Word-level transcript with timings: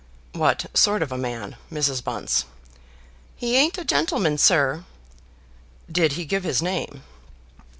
"What 0.31 0.65
sort 0.73 1.03
of 1.03 1.11
a 1.11 1.17
man, 1.19 1.57
Mrs. 1.71 2.03
Bunce?" 2.03 2.45
"He 3.35 3.55
ain't 3.55 3.77
a 3.77 3.85
gentleman, 3.85 4.39
sir." 4.39 4.83
"Did 5.91 6.13
he 6.13 6.25
give 6.25 6.43
his 6.43 6.59
name?" 6.59 7.03